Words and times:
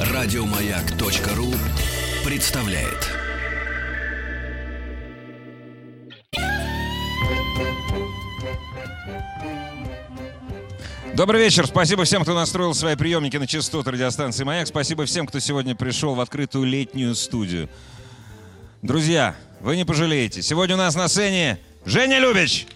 Радиомаяк.ру 0.00 1.52
представляет. 2.24 3.16
Добрый 11.14 11.40
вечер. 11.40 11.66
Спасибо 11.66 12.04
всем, 12.04 12.24
кто 12.24 12.34
настроил 12.34 12.74
свои 12.74 12.94
приемники 12.94 13.38
на 13.38 13.46
частоту 13.46 13.90
радиостанции 13.90 14.44
«Маяк». 14.44 14.66
Спасибо 14.66 15.06
всем, 15.06 15.26
кто 15.26 15.38
сегодня 15.38 15.74
пришел 15.74 16.14
в 16.14 16.20
открытую 16.20 16.66
летнюю 16.66 17.14
студию. 17.14 17.70
Друзья, 18.82 19.34
вы 19.60 19.76
не 19.76 19.86
пожалеете. 19.86 20.42
Сегодня 20.42 20.74
у 20.74 20.78
нас 20.78 20.94
на 20.94 21.08
сцене 21.08 21.58
Женя 21.86 22.18
Любич. 22.18 22.66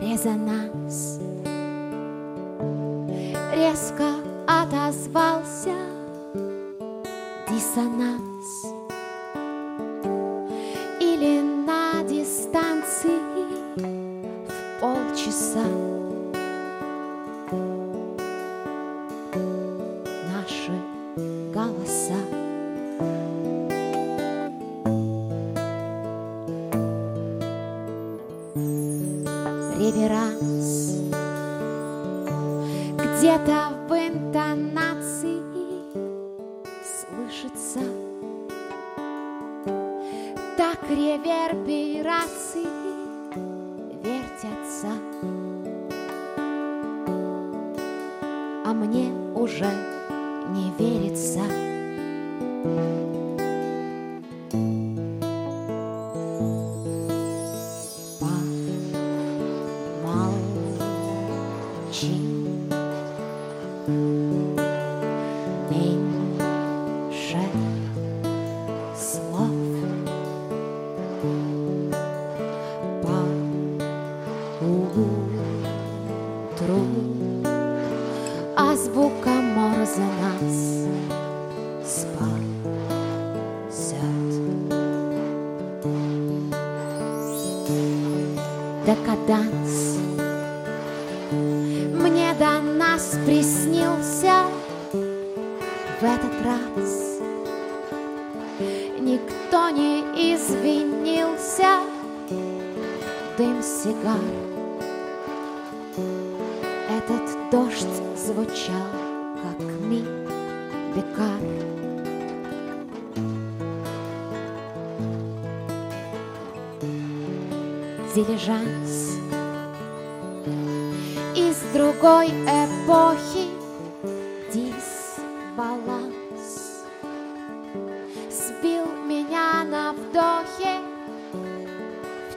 Резонанс. 0.00 1.18
Резко 3.54 4.04
отозвался 4.46 5.74
диссонанс 7.48 8.75
вертятся 44.66 44.88
А 48.64 48.72
мне 48.72 49.12
уже 49.34 49.70
не 50.50 50.72
верится 50.78 51.42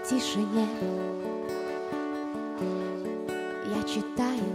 тишине. 0.10 0.68
Я 3.76 3.84
читаю 3.84 4.49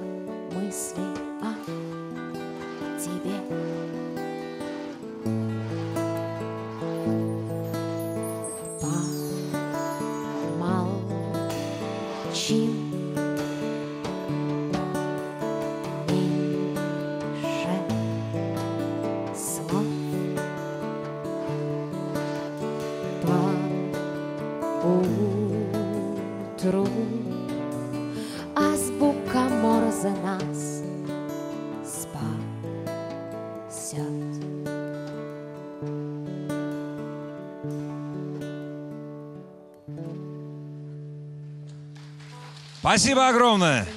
Спасибо 42.96 43.26
огромное. 43.26 43.88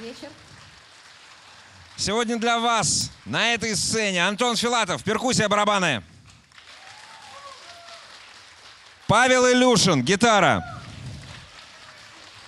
Сегодня 1.96 2.36
для 2.36 2.58
вас 2.58 3.12
на 3.24 3.54
этой 3.54 3.76
сцене 3.76 4.26
Антон 4.26 4.56
Филатов, 4.56 5.04
перкуссия, 5.04 5.48
барабаны. 5.48 6.02
Павел 9.06 9.46
Илюшин, 9.46 10.02
гитара. 10.02 10.82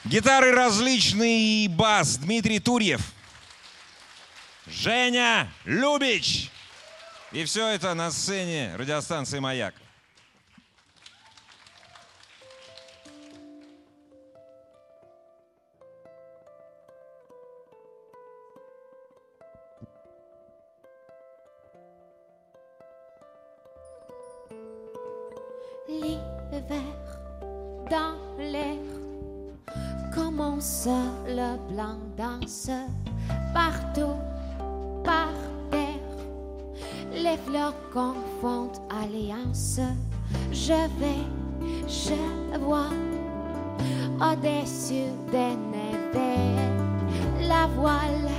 Гитары 0.02 0.50
различные 0.50 1.66
и 1.66 1.68
бас 1.68 2.16
Дмитрий 2.16 2.58
Турьев. 2.58 3.00
Женя 4.66 5.52
Любич. 5.64 6.50
И 7.30 7.44
все 7.44 7.68
это 7.68 7.94
на 7.94 8.10
сцене 8.10 8.74
радиостанции 8.74 9.38
«Маяк». 9.38 9.76
L'hiver 25.88 26.96
dans 27.90 28.16
l'air 28.38 28.78
commence 30.14 30.88
le 31.26 31.56
blanc 31.72 31.98
danse 32.16 32.70
partout 33.52 34.18
par 35.04 35.32
terre. 35.70 35.88
Les 37.12 37.36
fleurs 37.46 37.74
confondent 37.92 38.78
alliance. 38.88 39.80
Je 40.52 40.88
vais, 40.98 41.24
je 41.86 42.58
vois 42.58 42.90
au-dessus 44.20 45.10
des 45.32 45.56
neiges 45.72 46.00
la 47.50 47.66
voile 47.66 48.30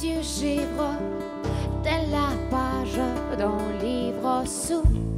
du 0.00 0.22
givre 0.22 0.94
de 1.82 2.12
la 2.12 2.30
page 2.50 3.00
d'un 3.36 3.84
livre 3.84 4.44
sous. 4.46 5.09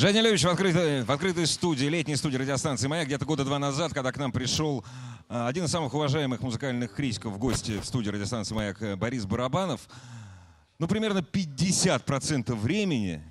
Женя 0.00 0.22
Левич 0.22 0.44
в 0.44 0.48
открытой, 0.48 1.02
в 1.04 1.10
открытой 1.10 1.46
студии, 1.46 1.84
летней 1.84 2.16
студии 2.16 2.38
радиостанции 2.38 2.88
«Маяк» 2.88 3.06
где-то 3.06 3.26
года 3.26 3.44
два 3.44 3.58
назад, 3.58 3.92
когда 3.92 4.10
к 4.12 4.16
нам 4.16 4.32
пришел 4.32 4.82
а, 5.28 5.46
один 5.46 5.66
из 5.66 5.70
самых 5.70 5.92
уважаемых 5.92 6.40
музыкальных 6.40 6.94
критиков 6.94 7.34
в 7.34 7.38
гости 7.38 7.78
в 7.78 7.84
студии 7.84 8.08
радиостанции 8.08 8.54
«Маяк» 8.54 8.80
э, 8.80 8.96
Борис 8.96 9.26
Барабанов. 9.26 9.86
Ну, 10.78 10.88
примерно 10.88 11.18
50% 11.18 12.54
времени 12.54 13.22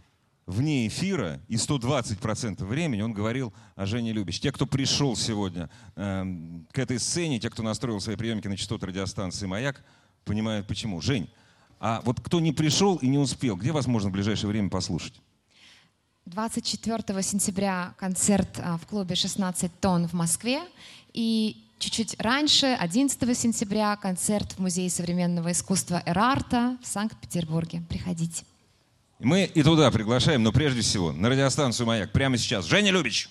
вне 0.45 0.87
эфира 0.87 1.41
и 1.47 1.55
120% 1.55 2.63
времени 2.63 3.01
он 3.01 3.13
говорил 3.13 3.51
о 3.75 3.87
Жене 3.87 4.13
Любич. 4.13 4.39
Те, 4.39 4.51
кто 4.51 4.67
пришел 4.67 5.15
сегодня 5.15 5.71
эм, 5.95 6.67
к 6.71 6.77
этой 6.77 6.99
сцене, 6.99 7.39
те, 7.39 7.49
кто 7.49 7.63
настроил 7.63 7.99
свои 7.99 8.15
приемники 8.15 8.47
на 8.47 8.55
частоты 8.55 8.85
радиостанции 8.85 9.47
«Маяк», 9.47 9.83
понимают 10.23 10.67
почему. 10.67 11.01
Жень, 11.01 11.31
а 11.79 12.03
вот 12.05 12.21
кто 12.21 12.39
не 12.39 12.51
пришел 12.51 12.97
и 12.97 13.07
не 13.07 13.17
успел, 13.17 13.55
где 13.55 13.71
вас 13.71 13.87
можно 13.87 14.11
в 14.11 14.13
ближайшее 14.13 14.51
время 14.51 14.69
послушать? 14.69 15.19
24 16.29 17.23
сентября 17.23 17.93
концерт 17.97 18.59
а, 18.59 18.77
в 18.77 18.85
клубе 18.85 19.15
«16 19.15 19.71
тонн» 19.81 20.07
в 20.07 20.13
Москве. 20.13 20.61
И 21.13 21.57
чуть-чуть 21.79 22.15
раньше, 22.19 22.67
11 22.79 23.37
сентября, 23.37 23.95
концерт 23.95 24.53
в 24.53 24.59
Музее 24.59 24.89
современного 24.89 25.51
искусства 25.51 26.03
Эрарта 26.05 26.77
в 26.83 26.87
Санкт-Петербурге. 26.87 27.81
Приходите. 27.89 28.43
Мы 29.17 29.45
и 29.45 29.63
туда 29.63 29.89
приглашаем, 29.89 30.43
но 30.43 30.51
прежде 30.51 30.81
всего 30.81 31.11
на 31.11 31.29
радиостанцию 31.29 31.87
«Маяк» 31.87 32.11
прямо 32.11 32.37
сейчас. 32.37 32.65
Женя 32.65 32.91
Любич! 32.91 33.29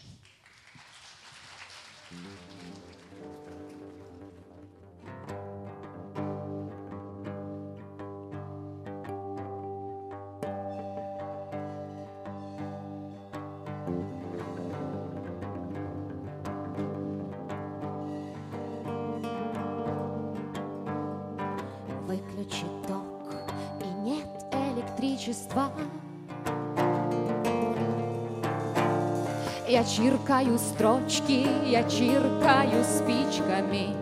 Я 30.38 30.45
чиркаю 30.45 30.59
строчки, 30.59 31.49
я 31.66 31.83
чиркаю 31.83 32.85
спичками. 32.85 33.97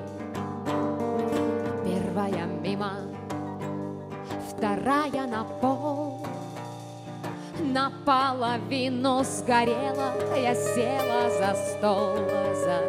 Первая 1.83 2.45
мимо, 2.63 2.93
вторая 4.51 5.27
на 5.27 5.45
пол. 5.45 6.27
Наполовину 7.59 9.25
сгорела, 9.25 10.13
я 10.37 10.55
села 10.55 11.31
за 11.39 11.55
стол 11.55 12.17
за 12.55 12.83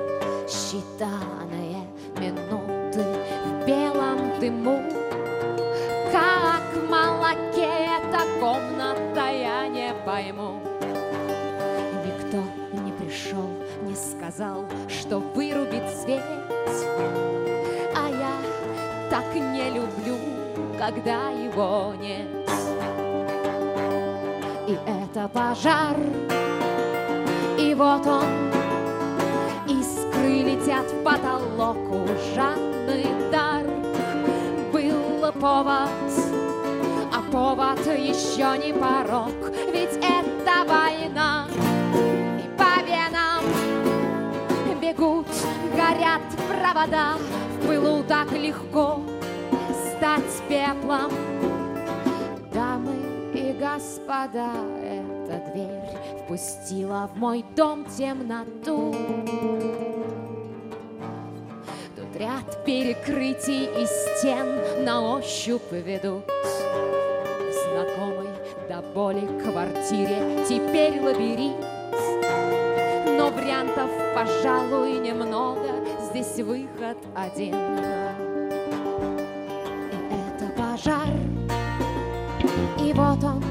считанные 0.48 1.88
минуты 2.20 3.06
в 3.46 3.66
белом 3.66 4.39
дыму. 4.42 4.87
Сказал, 14.38 14.65
что 14.88 15.17
вырубит 15.20 15.84
свет. 15.89 16.22
А 17.96 18.08
я 18.08 19.10
так 19.10 19.34
не 19.34 19.70
люблю, 19.72 20.17
когда 20.77 21.29
его 21.29 21.94
нет. 22.00 22.27
И 24.67 24.77
это 24.86 25.27
пожар, 25.27 25.96
и 27.58 27.74
вот 27.74 28.06
он, 28.06 28.51
искры 29.67 30.44
летят 30.44 30.86
в 30.86 31.03
потолок, 31.03 31.77
ужасный 31.89 33.08
дар. 33.32 33.63
Был 34.72 35.32
повод, 35.39 35.89
а 37.12 37.32
повод 37.32 37.79
еще 37.88 38.56
не 38.63 38.74
порог, 38.74 39.34
ведь 39.74 39.98
это 39.98 40.63
война. 40.67 41.48
Бегут, 44.98 45.27
горят 45.75 46.22
провода, 46.48 47.18
в 47.18 47.68
пылу 47.68 48.04
так 48.04 48.32
легко 48.32 49.00
стать 49.96 50.24
пеплом. 50.48 51.12
Дамы 52.54 52.96
и 53.34 53.54
господа, 53.54 54.50
эта 54.82 55.51
дверь 55.51 56.24
впустила 56.24 57.10
в 57.13 57.18
мой 57.18 57.46
дом 57.56 57.86
темноту. 57.86 58.96
Тут 61.96 62.16
ряд 62.16 62.66
перекрытий 62.66 63.66
и 63.66 63.86
стен 63.86 64.84
на 64.84 65.01
ощупь 65.01 65.72
ведут 65.72 66.25
знакомой 67.63 68.30
до 68.68 68.82
боли 68.94 69.27
квартире 69.44 70.44
теперь 70.48 71.00
лабиринт. 71.01 71.76
Вариантов, 73.38 73.91
пожалуй, 74.15 75.00
немного, 75.00 75.70
здесь 76.10 76.38
выход 76.38 76.98
один. 77.15 77.53
И 79.94 80.15
это 80.27 80.50
пожар, 80.58 81.08
и 82.79 82.94
вот 82.94 83.24
он, 83.24 83.44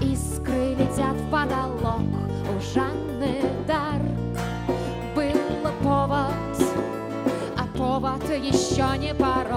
искры 0.00 0.74
летят 0.76 1.14
в 1.14 1.30
потолок. 1.30 2.00
У 2.48 2.74
Жанны 2.74 3.42
Дарк. 3.66 4.00
Был 5.14 5.38
повод, 5.82 6.32
а 7.54 7.66
повод 7.76 8.24
еще 8.30 8.96
не 8.96 9.14
порог, 9.14 9.47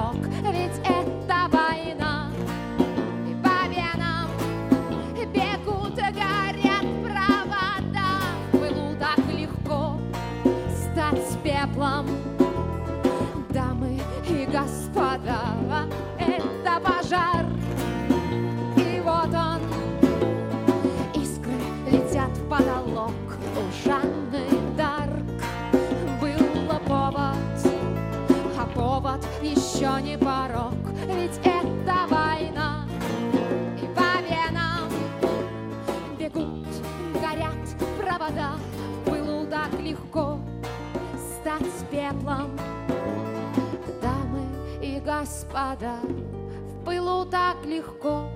и 45.21 45.25
господа, 45.25 45.99
в 46.01 46.83
пылу 46.85 47.25
так 47.25 47.63
легко 47.65 48.29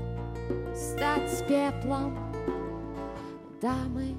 стать 0.75 1.47
пеплом. 1.47 2.17
Дамы 3.61 4.15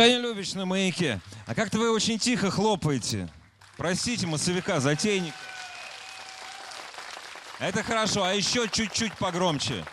Женя 0.00 0.16
Любич 0.16 0.54
на 0.54 0.64
маяке. 0.64 1.20
А 1.46 1.54
как-то 1.54 1.76
вы 1.76 1.92
очень 1.92 2.18
тихо 2.18 2.50
хлопаете. 2.50 3.28
Простите, 3.76 4.26
массовика, 4.26 4.80
затейник. 4.80 5.34
Это 7.58 7.82
хорошо, 7.82 8.24
а 8.24 8.32
еще 8.32 8.66
чуть-чуть 8.66 9.12
погромче. 9.18 9.84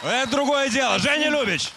Это 0.00 0.30
другое 0.30 0.68
дело. 0.68 1.00
Женя 1.00 1.28
Любич. 1.28 1.72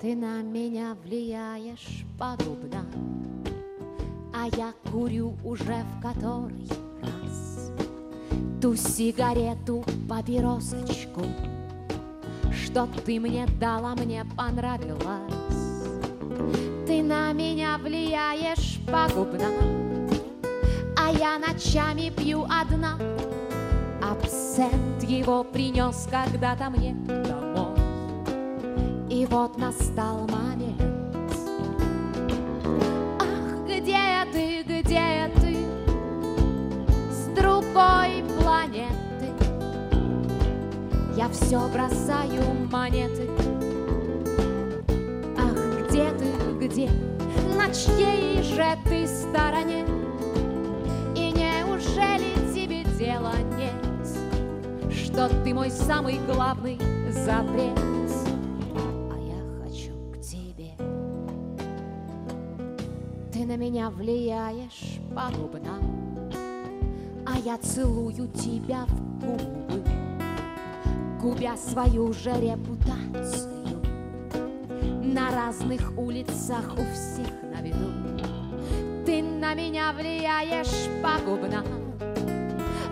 Ты 0.00 0.14
на 0.14 0.40
меня 0.42 0.94
влияешь 1.02 2.04
пагубно, 2.16 2.86
А 4.32 4.46
я 4.56 4.72
курю 4.92 5.36
уже 5.42 5.82
в 5.82 6.00
который 6.00 6.87
Ту 8.60 8.74
сигарету, 8.74 9.84
папиросочку, 10.08 11.22
Что 12.52 12.88
ты 13.06 13.20
мне 13.20 13.46
дала, 13.60 13.94
мне 13.94 14.24
понравилось. 14.36 14.98
Ты 16.84 17.04
на 17.04 17.32
меня 17.32 17.78
влияешь 17.78 18.80
пагубно, 18.90 19.46
А 20.96 21.12
я 21.12 21.38
ночами 21.38 22.10
пью 22.10 22.44
одна. 22.50 22.98
Абсент 24.02 25.04
его 25.04 25.44
принес 25.44 26.08
когда-то 26.10 26.68
мне 26.70 26.94
домой. 27.06 27.78
И 29.08 29.24
вот 29.26 29.56
настал 29.56 30.26
момент. 30.26 30.87
Я 41.18 41.28
все 41.30 41.58
бросаю 41.68 42.44
монеты. 42.70 43.28
Ах, 45.36 45.88
где 45.88 46.12
ты, 46.12 46.64
где? 46.64 46.88
На 47.56 47.74
чьей 47.74 48.40
же 48.44 48.78
ты 48.84 49.04
стороне? 49.04 49.84
И 51.16 51.32
неужели 51.32 52.54
тебе 52.54 52.84
дела 52.96 53.34
нет, 53.56 54.94
Что 54.94 55.28
ты 55.42 55.52
мой 55.52 55.72
самый 55.72 56.20
главный 56.24 56.78
запрет? 57.10 57.76
а 59.10 59.18
я 59.18 59.64
хочу 59.64 59.90
к 60.12 60.20
тебе. 60.20 60.70
Ты 63.32 63.44
на 63.44 63.56
меня 63.56 63.90
влияешь 63.90 65.00
пагубно, 65.16 65.80
а 67.26 67.36
я 67.40 67.58
целую 67.58 68.28
тебя 68.28 68.86
в 68.86 69.18
губы, 69.18 69.57
губя 71.28 71.56
свою 71.56 72.12
же 72.14 72.30
репутацию. 72.30 73.82
На 75.02 75.30
разных 75.30 75.92
улицах 75.98 76.72
у 76.72 76.82
всех 76.94 77.30
на 77.42 77.60
виду. 77.60 77.90
Ты 79.04 79.22
на 79.22 79.54
меня 79.54 79.92
влияешь 79.92 80.88
пагубно, 81.02 81.62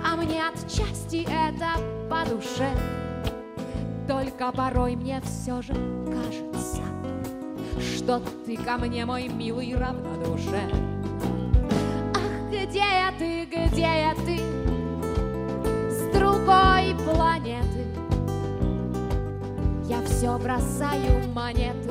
а 0.05 0.16
мне 0.16 0.43
отчасти 0.47 1.26
это 1.31 1.81
по 2.11 2.28
душе. 2.28 2.69
Только 4.07 4.52
порой 4.52 4.97
мне 4.97 5.21
все 5.23 5.62
же 5.62 5.73
кажется, 6.07 6.83
Что 7.81 8.21
ты 8.45 8.57
ко 8.57 8.76
мне, 8.76 9.07
мой 9.07 9.28
милый, 9.28 9.75
равнодушен. 9.75 10.71
Ах, 12.14 12.50
где 12.50 12.85
ты, 13.19 13.45
где 13.47 14.14
ты? 14.26 14.45
Все 20.16 20.38
бросаю 20.38 21.28
монеты. 21.35 21.90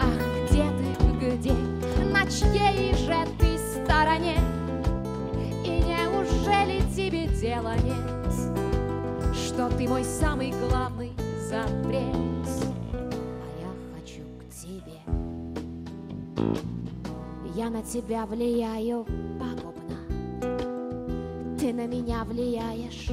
Ах, 0.00 0.50
где 0.50 0.64
ты, 0.64 1.36
где? 1.36 1.52
На 2.12 2.26
чьей 2.26 2.92
же 2.94 3.16
ты 3.38 3.56
стороне? 3.56 4.36
И 5.64 5.80
неужели 5.80 6.80
тебе 6.90 7.28
дела 7.28 7.76
нет? 7.84 7.96
что 9.32 9.68
ты 9.70 9.88
мой 9.88 10.04
самый 10.04 10.52
главный 10.52 11.12
запрет, 11.48 12.46
а 12.92 13.48
я 13.60 13.70
хочу 13.94 14.22
к 14.38 14.44
тебе. 14.54 15.00
Я 17.54 17.70
на 17.70 17.82
тебя 17.82 18.26
влияю 18.26 19.04
пагубно, 19.38 19.98
ты 21.58 21.72
на 21.72 21.86
меня 21.86 22.24
влияешь 22.24 23.08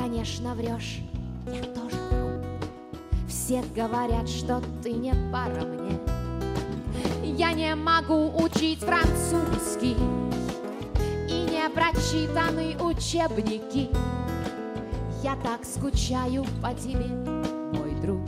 конечно, 0.00 0.54
врешь, 0.54 1.00
я 1.46 1.62
тоже 1.74 1.96
вру. 2.10 2.42
Все 3.28 3.62
говорят, 3.74 4.28
что 4.28 4.62
ты 4.82 4.92
не 4.92 5.12
пара 5.30 5.64
мне. 5.64 5.98
Я 7.36 7.52
не 7.52 7.74
могу 7.74 8.32
учить 8.42 8.78
французский 8.78 9.96
и 11.28 11.46
не 11.50 11.68
прочитаны 11.68 12.76
учебники. 12.82 13.90
Я 15.22 15.36
так 15.36 15.64
скучаю 15.64 16.46
по 16.62 16.72
тебе, 16.72 17.06
мой 17.78 17.94
друг, 18.00 18.22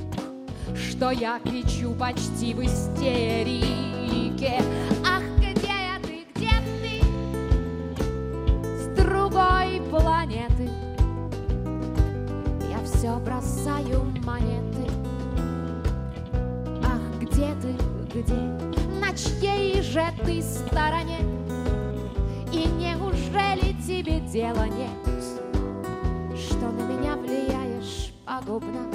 что 0.76 1.10
я 1.10 1.40
кричу 1.40 1.94
почти 1.94 2.52
в 2.52 2.62
истерике. 2.62 4.60
Бросаю 13.42 14.04
монеты. 14.24 14.90
Ах, 16.84 17.00
где 17.20 17.54
ты, 17.60 17.74
где? 18.14 18.34
На 19.00 19.14
чьей 19.16 19.82
же 19.82 20.04
ты 20.24 20.42
стороне? 20.42 21.18
И 22.52 22.66
неужели 22.66 23.74
тебе 23.86 24.20
дела 24.20 24.68
нет, 24.68 24.90
Что 26.36 26.70
на 26.70 26.82
меня 26.86 27.16
влияешь 27.16 28.12
пагубно, 28.24 28.86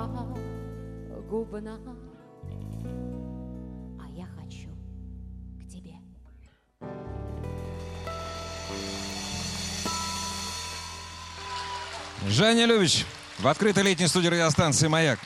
пагубно 0.00 1.78
А 4.00 4.08
я 4.08 4.26
хочу 4.26 4.70
к 5.58 5.68
тебе 5.68 5.94
Женя 12.26 12.64
Любич 12.66 13.04
в 13.38 13.46
открытой 13.46 13.82
летней 13.82 14.06
студии 14.06 14.28
радиостанции 14.28 14.88
«Маяк». 14.88 15.18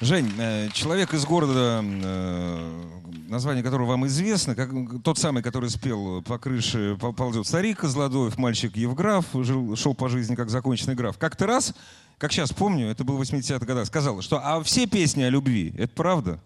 Жень, 0.00 0.32
э, 0.38 0.68
человек 0.72 1.14
из 1.14 1.24
города, 1.24 1.80
э, 1.82 2.82
название 3.28 3.62
которого 3.62 3.86
вам 3.86 4.06
известно, 4.06 4.54
как, 4.54 4.70
тот 5.04 5.18
самый, 5.18 5.42
который 5.42 5.70
спел 5.70 6.22
«По 6.22 6.38
крыше 6.38 6.96
пол- 7.00 7.12
ползет 7.12 7.46
старик 7.46 7.80
Козлодоев, 7.80 8.36
мальчик 8.36 8.76
Евграф, 8.76 9.26
жил, 9.32 9.76
шел 9.76 9.94
по 9.94 10.08
жизни 10.08 10.34
как 10.34 10.50
законченный 10.50 10.94
граф». 10.96 11.18
Как-то 11.18 11.46
раз, 11.46 11.74
как 12.22 12.30
сейчас 12.30 12.52
помню, 12.52 12.86
это 12.86 13.02
был 13.02 13.16
в 13.16 13.20
80-х 13.20 13.66
годах, 13.66 13.84
сказал, 13.88 14.22
что 14.22 14.38
а 14.38 14.62
все 14.62 14.86
песни 14.86 15.24
о 15.24 15.28
любви, 15.28 15.74
это 15.76 15.92
правда? 15.92 16.38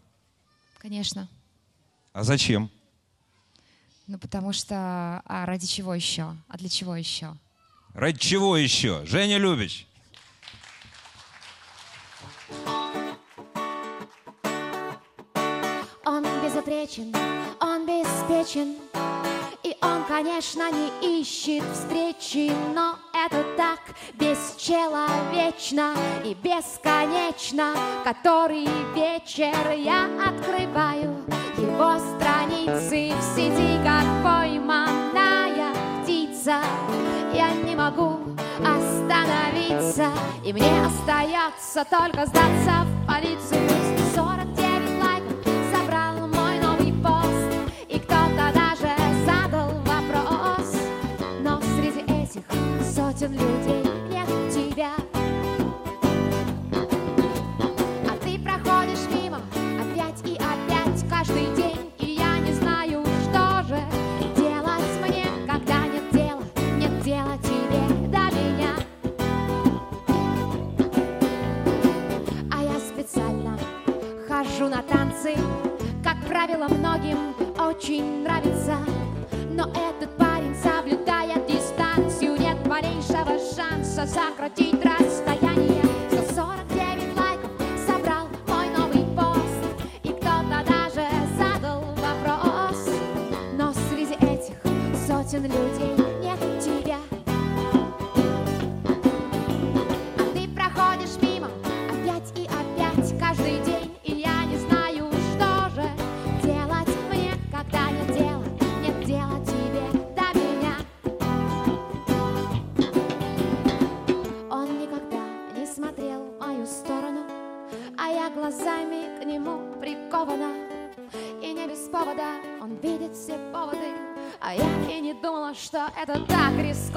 Конечно. 0.79 1.29
А 2.15 2.23
зачем? 2.25 2.71
Ну, 4.07 4.17
потому 4.17 4.55
что... 4.55 5.21
А 5.27 5.45
ради 5.45 5.67
чего 5.67 5.93
еще? 5.93 6.35
А 6.49 6.57
для 6.57 6.71
чего 6.71 6.97
еще? 6.97 7.37
Ради 7.93 8.19
чего 8.19 8.57
еще? 8.57 9.05
Женя 9.05 9.37
Любич. 9.37 9.87
Он 16.07 16.25
безупречен, 16.43 17.15
он 17.61 17.85
беспечен, 17.85 18.77
он, 19.83 20.05
конечно, 20.05 20.71
не 20.71 21.21
ищет 21.21 21.65
встречи, 21.73 22.53
но 22.75 22.97
это 23.13 23.45
так 23.57 23.81
бесчеловечно 24.15 25.95
и 26.25 26.35
бесконечно. 26.35 27.75
Который 28.05 28.69
вечер 28.95 29.71
я 29.73 30.07
открываю 30.25 31.25
его 31.59 31.99
страницы 31.99 33.13
в 33.17 33.23
сети, 33.35 33.79
как 33.85 34.05
пойманная 34.23 35.75
птица. 36.03 36.61
Я 37.35 37.51
не 37.53 37.75
могу 37.75 38.21
остановиться, 38.59 40.11
и 40.45 40.53
мне 40.53 40.87
остается 40.87 41.85
только 41.85 42.27
сдаться 42.27 42.85
в 42.85 43.07
полицию. 43.07 43.36
Сотен 53.27 53.33
людей 53.33 53.83
нет 54.11 54.29
тебя. 54.53 54.93
А 58.09 58.17
ты 58.23 58.39
проходишь 58.39 59.07
мимо 59.11 59.41
опять 59.81 60.21
и 60.25 60.37
опять 60.37 61.09
каждый 61.09 61.55
день, 61.57 61.93
и 61.99 62.13
я 62.13 62.39
не 62.39 62.53
знаю, 62.53 63.05
что 63.25 63.65
же 63.69 63.81
делать 64.37 65.01
мне, 65.03 65.27
когда 65.47 65.87
нет 65.87 66.11
дела, 66.13 66.43
нет 66.77 67.03
дела 67.03 67.37
тебе 67.39 68.09
до 68.09 68.25
меня. 68.37 68.75
А 72.51 72.63
я 72.63 72.79
специально 72.79 73.59
хожу 74.29 74.69
на 74.69 74.83
танцы, 74.83 75.35
как 76.03 76.17
правило, 76.27 76.69
многим 76.69 77.19
очень 77.59 78.23
нравится. 78.23 78.77
Но 79.51 79.65
этот 79.71 80.15
парень 80.19 80.55
соблюдает 80.63 81.46
малейшего 83.09 83.39
шанса 83.55 84.07
сократить 84.07 84.75
расстояние. 84.75 85.06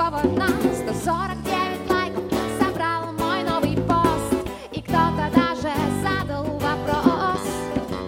Рискованно. 0.09 0.47
149 0.73 1.89
лайков 1.89 2.23
собрал 2.59 3.13
мой 3.13 3.43
новый 3.43 3.77
пост, 3.87 4.47
и 4.71 4.81
кто-то 4.81 5.29
даже 5.33 5.71
задал 6.01 6.45
вопрос. 6.45 7.41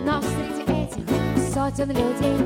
Но 0.06 0.22
среди 0.22 0.64
этих 0.72 1.54
сотен 1.54 1.90
людей 1.90 2.41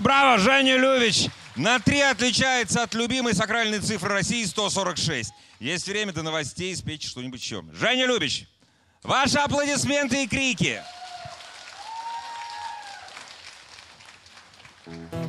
Браво, 0.00 0.38
Женя 0.38 0.76
Любич! 0.76 1.28
На 1.56 1.80
три 1.80 2.00
отличается 2.00 2.82
от 2.84 2.94
любимой 2.94 3.34
сакральной 3.34 3.80
цифры 3.80 4.10
России 4.10 4.44
146. 4.44 5.32
Есть 5.58 5.88
время 5.88 6.12
до 6.12 6.22
новостей 6.22 6.74
спеть 6.76 7.02
что-нибудь 7.02 7.40
еще. 7.40 7.64
Женя 7.72 8.06
Любич, 8.06 8.46
ваши 9.02 9.38
аплодисменты 9.38 10.22
и 10.22 10.28
крики. 10.28 10.82
Бегает 14.86 15.27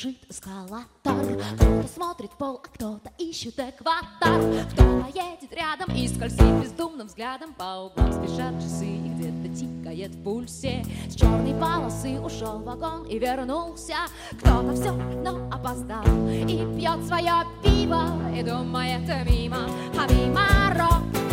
бежит 0.00 0.16
эскалатор. 0.30 0.86
Кто-то 1.02 1.88
смотрит 1.94 2.30
в 2.30 2.36
пол, 2.36 2.60
а 2.62 2.68
кто-то 2.68 3.12
ищет 3.18 3.58
экватор. 3.58 4.40
Кто-то 4.72 5.06
едет 5.14 5.52
рядом 5.52 5.94
и 5.94 6.08
скользит 6.08 6.62
бездумным 6.62 7.06
взглядом 7.06 7.52
По 7.54 7.86
углам 7.86 8.12
спешат 8.12 8.54
часы 8.62 8.86
и 8.86 9.08
где-то 9.08 9.54
тикает 9.54 10.12
в 10.12 10.22
пульсе. 10.22 10.84
С 11.08 11.14
черной 11.14 11.54
полосы 11.60 12.18
ушел 12.18 12.60
вагон 12.60 13.04
и 13.04 13.18
вернулся. 13.18 13.96
Кто-то 14.38 14.74
все 14.74 14.88
равно 14.88 15.48
опоздал 15.52 16.04
и 16.28 16.56
пьет 16.78 17.04
свое 17.06 17.44
пиво. 17.62 18.06
И 18.34 18.42
думает 18.42 19.06
мимо, 19.28 19.68
а 19.98 20.10
мимо 20.10 20.74
рок 20.78 21.29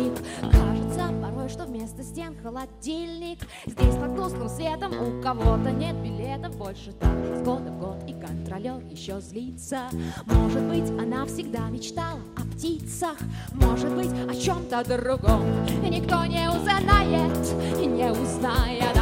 будильник 0.00 0.12
Кажется 0.40 1.12
порой, 1.22 1.48
что 1.48 1.64
вместо 1.64 2.02
стен 2.02 2.34
холодильник. 2.42 3.38
Здесь 3.66 3.94
под 3.96 4.16
тусклым 4.16 4.48
светом 4.48 4.92
у 4.92 5.22
кого-то 5.22 5.70
нет 5.70 5.96
билетов. 5.96 6.56
Больше 6.56 6.92
так 6.92 7.14
с 7.36 7.42
года 7.42 7.70
в 7.70 7.78
год 7.78 7.96
и 8.06 8.12
контролер 8.12 8.80
еще 8.90 9.20
злится. 9.20 9.82
Может 10.26 10.62
быть, 10.62 10.88
она 10.90 11.26
всегда 11.26 11.68
мечтала 11.68 12.20
о 12.36 12.42
птицах. 12.54 13.16
Может 13.52 13.94
быть, 13.94 14.10
о 14.28 14.34
чем-то 14.34 14.84
другом. 14.84 15.42
И 15.84 15.90
никто 15.90 16.24
не 16.24 16.48
узнает, 16.48 17.80
и 17.80 17.86
не 17.86 18.10
узнает 18.10 18.99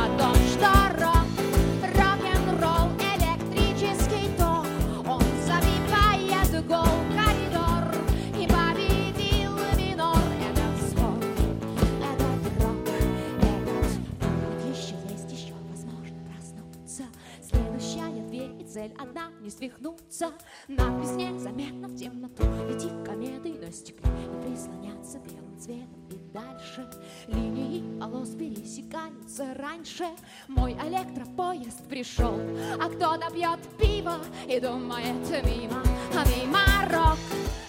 цель 18.89 18.95
одна 18.99 19.31
Не 19.41 19.51
свихнуться. 19.51 20.33
Надпись 20.69 21.13
незаметна 21.13 21.89
в 21.89 21.97
темноту. 21.97 22.45
Лети 22.69 22.89
кометы 23.05 23.55
на 23.55 23.73
стекле. 23.73 24.11
И 24.11 24.49
прислоняться 24.51 25.19
белым 25.19 25.59
цветом 25.59 26.09
И 26.11 26.19
дальше. 26.33 26.89
Линии 27.27 28.01
полос 28.01 28.31
пересекаются 28.31 29.55
раньше. 29.55 30.07
Мой 30.49 30.73
электропоезд 30.73 31.87
пришел. 31.89 32.39
А 32.81 32.89
кто-то 32.89 33.31
пьет 33.33 33.61
пиво? 33.79 34.19
И 34.49 34.61
думает 34.61 35.45
мимо. 35.45 35.83
А 36.15 36.25
мимо 36.27 36.59
рок 36.91 37.19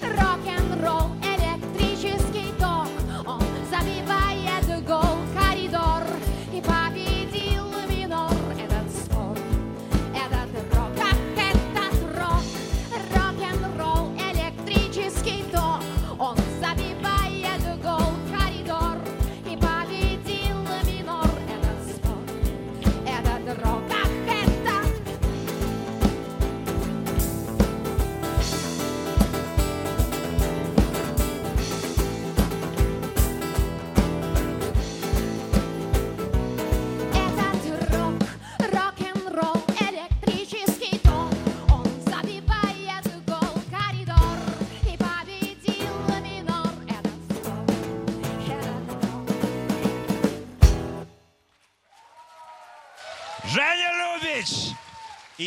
Рок-н-ролл 0.02 1.29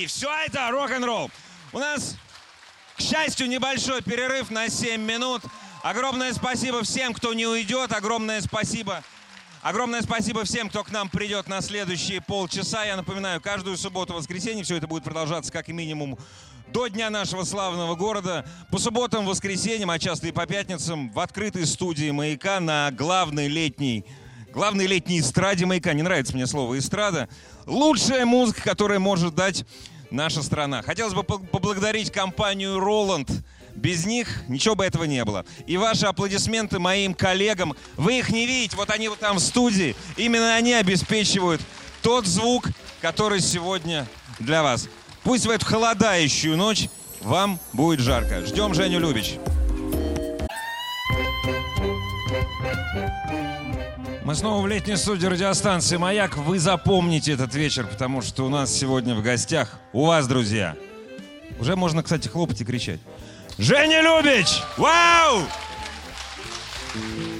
Все 0.06 0.30
это 0.46 0.70
рок-н-ролл. 0.70 1.30
У 1.72 1.78
нас, 1.78 2.16
к 2.96 3.00
счастью, 3.00 3.48
небольшой 3.48 4.02
перерыв 4.02 4.50
на 4.50 4.68
7 4.68 5.00
минут. 5.00 5.42
Огромное 5.82 6.32
спасибо 6.32 6.82
всем, 6.82 7.14
кто 7.14 7.34
не 7.34 7.46
уйдет. 7.46 7.92
Огромное 7.92 8.40
спасибо. 8.40 9.02
Огромное 9.62 10.02
спасибо 10.02 10.44
всем, 10.44 10.68
кто 10.68 10.82
к 10.82 10.90
нам 10.90 11.08
придет 11.08 11.46
на 11.48 11.60
следующие 11.60 12.20
полчаса. 12.20 12.84
Я 12.84 12.96
напоминаю, 12.96 13.40
каждую 13.40 13.76
субботу, 13.76 14.12
воскресенье 14.12 14.64
все 14.64 14.76
это 14.76 14.88
будет 14.88 15.04
продолжаться 15.04 15.52
как 15.52 15.68
минимум 15.68 16.18
до 16.68 16.88
дня 16.88 17.10
нашего 17.10 17.44
славного 17.44 17.94
города. 17.94 18.44
По 18.70 18.78
субботам, 18.78 19.24
воскресеньям, 19.24 19.90
а 19.90 19.98
часто 19.98 20.26
и 20.26 20.32
по 20.32 20.46
пятницам 20.46 21.10
в 21.10 21.20
открытой 21.20 21.66
студии 21.66 22.10
«Маяка» 22.10 22.58
на 22.60 22.90
главной 22.90 23.48
летней 23.48 24.04
главной 24.52 24.86
летней 24.86 25.20
эстраде 25.20 25.64
«Маяка». 25.64 25.92
Не 25.92 26.02
нравится 26.02 26.34
мне 26.34 26.46
слово 26.46 26.78
«эстрада». 26.78 27.28
Лучшая 27.66 28.26
музыка, 28.26 28.62
которая 28.62 28.98
может 28.98 29.34
дать 29.34 29.64
наша 30.12 30.42
страна. 30.42 30.82
Хотелось 30.82 31.14
бы 31.14 31.22
по- 31.22 31.38
поблагодарить 31.38 32.10
компанию 32.12 32.78
«Роланд». 32.78 33.30
Без 33.74 34.04
них 34.04 34.28
ничего 34.48 34.74
бы 34.74 34.84
этого 34.84 35.04
не 35.04 35.24
было. 35.24 35.46
И 35.66 35.78
ваши 35.78 36.04
аплодисменты 36.04 36.78
моим 36.78 37.14
коллегам. 37.14 37.74
Вы 37.96 38.18
их 38.18 38.28
не 38.28 38.46
видите, 38.46 38.76
вот 38.76 38.90
они 38.90 39.08
вот 39.08 39.18
там 39.18 39.38
в 39.38 39.40
студии. 39.40 39.96
Именно 40.18 40.54
они 40.54 40.74
обеспечивают 40.74 41.62
тот 42.02 42.26
звук, 42.26 42.68
который 43.00 43.40
сегодня 43.40 44.06
для 44.38 44.62
вас. 44.62 44.88
Пусть 45.22 45.46
в 45.46 45.50
эту 45.50 45.64
холодающую 45.64 46.54
ночь 46.56 46.88
вам 47.22 47.58
будет 47.72 48.00
жарко. 48.00 48.44
Ждем 48.44 48.74
Женю 48.74 48.98
Любич. 48.98 49.38
Мы 54.24 54.36
снова 54.36 54.62
в 54.62 54.68
летней 54.68 54.96
студии 54.96 55.26
радиостанции 55.26 55.96
«Маяк». 55.96 56.36
Вы 56.36 56.60
запомните 56.60 57.32
этот 57.32 57.56
вечер, 57.56 57.88
потому 57.88 58.22
что 58.22 58.46
у 58.46 58.48
нас 58.48 58.72
сегодня 58.72 59.16
в 59.16 59.22
гостях, 59.22 59.80
у 59.92 60.06
вас, 60.06 60.28
друзья, 60.28 60.76
уже 61.58 61.74
можно, 61.74 62.04
кстати, 62.04 62.28
хлопать 62.28 62.60
и 62.60 62.64
кричать. 62.64 63.00
Женя 63.58 64.00
Любич! 64.00 64.62
Вау! 64.76 65.40
Как 66.92 67.31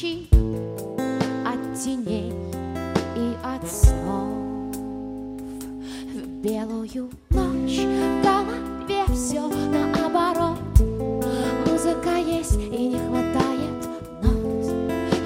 ключи 0.00 0.26
от 1.44 1.78
теней 1.78 2.32
и 3.16 3.36
от 3.44 3.68
снов. 3.68 4.30
В 6.14 6.26
белую 6.42 7.10
ночь 7.30 7.80
в 7.80 8.22
голове 8.22 9.04
все 9.14 9.46
наоборот. 9.46 10.58
Музыка 11.66 12.16
есть 12.16 12.56
и 12.56 12.88
не 12.88 12.98
хватает 12.98 13.88
нот. 14.22 14.72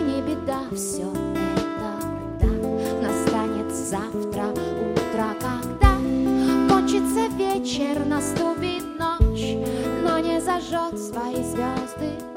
Не 0.02 0.20
беда, 0.22 0.60
все 0.74 1.06
это 1.36 1.90
да. 2.40 3.08
Настанет 3.08 3.72
завтра 3.72 4.48
утро, 4.48 5.36
когда 5.40 5.94
кончится 6.68 7.28
вечер, 7.36 8.04
наступит 8.06 8.84
ночь, 8.98 9.56
но 10.02 10.18
не 10.18 10.40
зажжет 10.40 10.98
свои 10.98 11.42
звезды. 11.44 12.33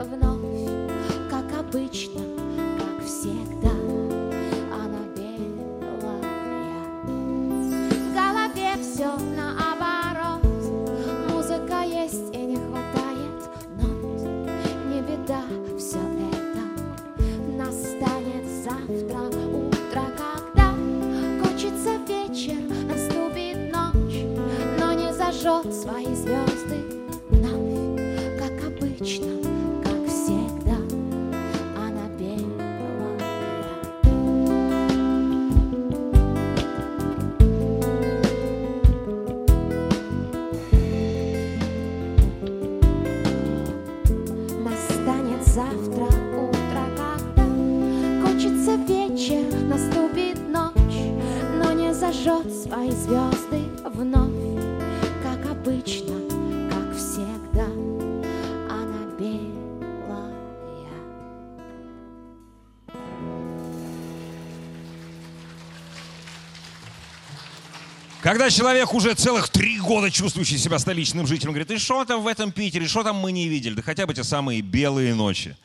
Когда 68.28 68.50
человек 68.50 68.94
уже 68.94 69.14
целых 69.14 69.48
три 69.48 69.80
года 69.80 70.12
чувствующий 70.12 70.58
себя 70.58 70.80
столичным 70.80 71.26
жителем, 71.26 71.54
говорит, 71.54 71.72
и 71.72 71.78
что 71.78 72.04
там 72.04 72.22
в 72.22 72.28
этом 72.28 72.52
Питере, 72.52 72.86
что 72.86 73.02
там 73.02 73.16
мы 73.16 73.32
не 73.32 73.48
видели? 73.48 73.76
Да 73.76 73.82
хотя 73.82 74.06
бы 74.06 74.14
те 74.14 74.26
самые 74.26 74.60
белые 74.60 75.16
ночи. 75.16 75.56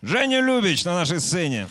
Женя 0.00 0.40
Любич 0.40 0.84
на 0.84 0.94
нашей 0.94 1.18
сцене. 1.18 1.66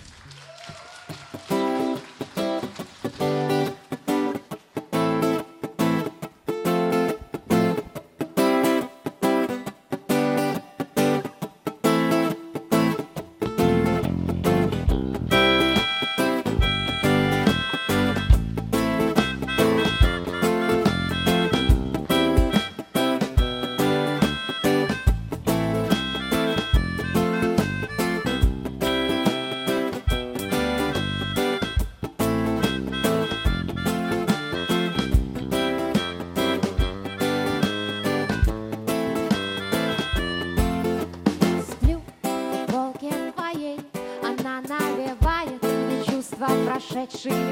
She. 47.10 47.46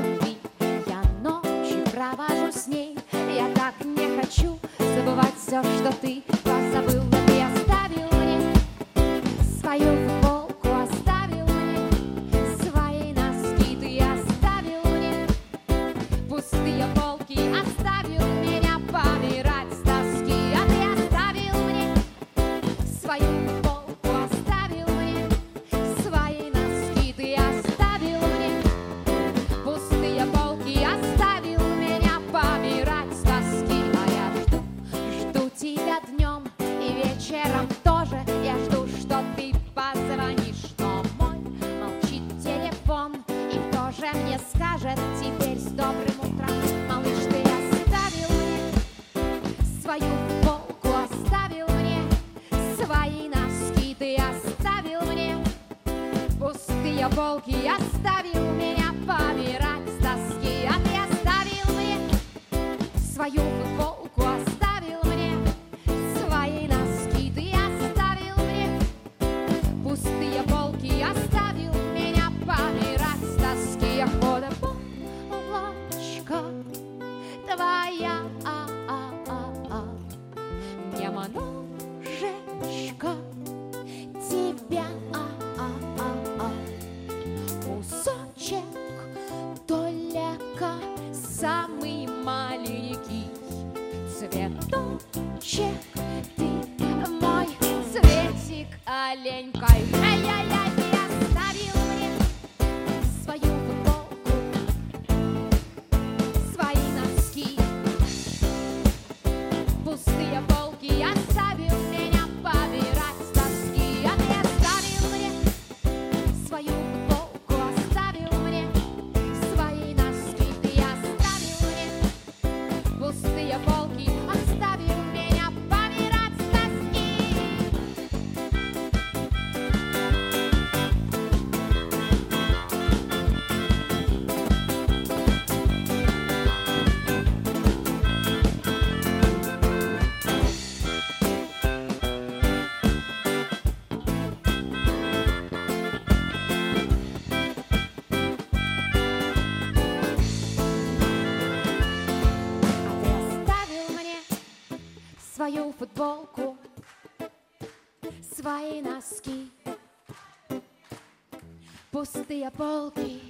Пустые 162.35 162.51
полки. 162.51 163.21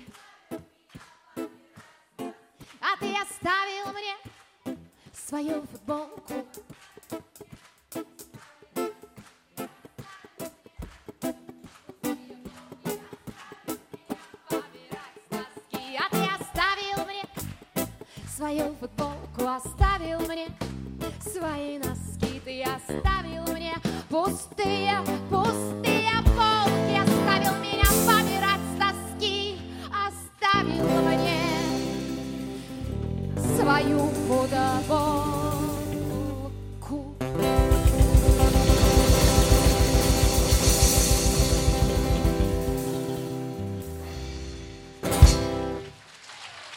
А 2.81 2.97
ты 2.99 3.13
оставил 3.21 3.91
мне 3.93 4.77
свою 5.13 5.61
футболку. 5.63 6.44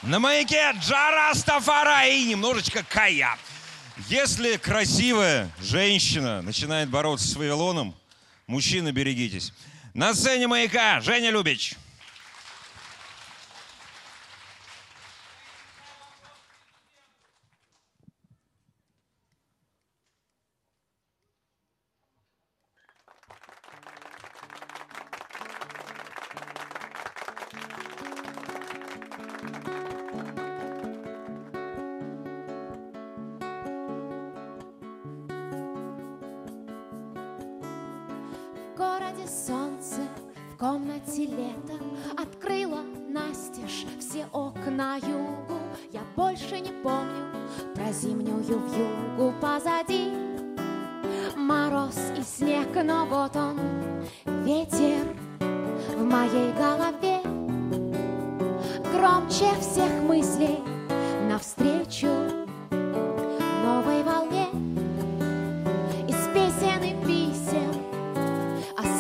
На 0.09 0.19
маяке 0.19 0.73
Джара 0.81 1.35
Стафара 1.35 2.07
и 2.07 2.25
немножечко 2.25 2.83
Кая. 2.83 3.37
Если 4.09 4.57
красивая 4.57 5.51
женщина 5.61 6.41
начинает 6.41 6.89
бороться 6.89 7.29
с 7.29 7.37
Вавилоном, 7.37 7.95
мужчины, 8.47 8.89
берегитесь. 8.91 9.53
На 9.93 10.15
сцене 10.15 10.49
маяка 10.49 11.03
Женя 11.03 11.29
Любич. 11.29 11.75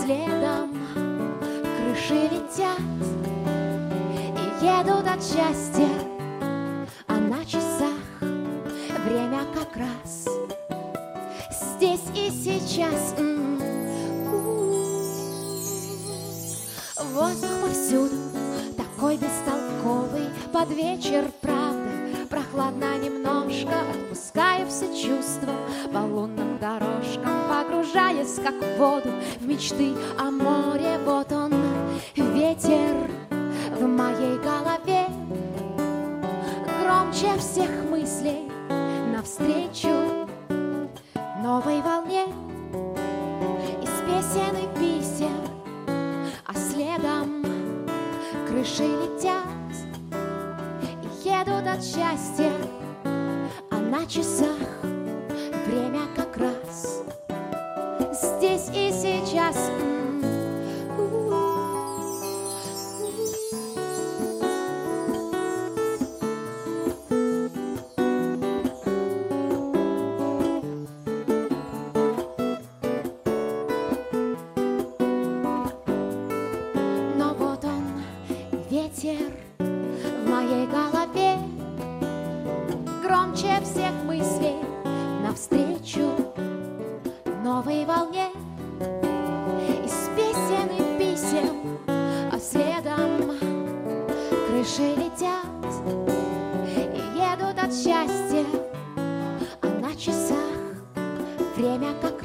Следом 0.08 0.70
крыши 1.76 2.14
летят 2.14 2.80
и 4.38 4.64
едут 4.64 5.06
от 5.06 5.22
счастья, 5.22 5.86
а 7.06 7.18
на 7.18 7.44
часах 7.44 7.92
время 9.04 9.40
как 9.52 9.76
раз 9.76 10.26
здесь 11.50 12.06
и 12.14 12.30
сейчас. 12.30 13.14
Воздух 17.12 17.50
повсюду 17.60 18.16
такой 18.78 19.18
бестолковый 19.18 20.28
под 20.54 20.70
вечер, 20.70 21.30
правда, 21.42 21.90
прохладно 22.30 22.96
немножко, 22.96 23.80
отпускаю 23.90 24.66
все 24.68 24.86
чувства 24.86 25.52
по 25.92 25.98
лунным 25.98 26.58
дорожкам, 26.58 26.87
погружаясь 27.58 28.36
как 28.36 28.54
в 28.54 28.78
воду 28.78 29.10
в 29.40 29.46
мечты 29.46 29.92
о 30.18 30.30
море. 30.30 30.98
Вот 31.04 31.32
он, 31.32 31.52
ветер 32.14 33.10
в 33.72 33.84
моей 33.84 34.38
голове, 34.38 35.06
громче 36.80 37.36
всех 37.38 37.70
мыслей 37.90 38.48
навстречу 39.12 40.28
новой 41.42 41.82
волне. 41.82 42.26
Из 43.82 43.90
песен 44.06 44.54
и 44.56 44.78
писем, 44.78 45.40
а 46.46 46.54
следом 46.54 47.44
крыши 48.48 48.84
летят. 48.84 49.44
И 51.02 51.28
едут 51.28 51.66
от 51.66 51.82
счастья, 51.82 52.52
а 53.70 53.76
на 53.76 54.06
часах 54.06 54.87